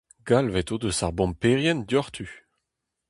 [0.27, 2.25] Galvet o deus ar bomperien diouzhtu.